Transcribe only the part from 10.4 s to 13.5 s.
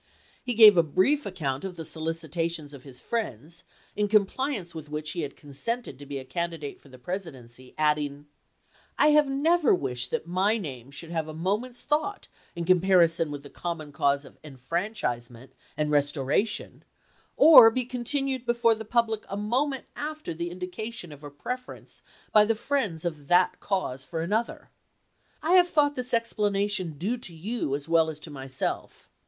name should have a mo ment's thought in comparison with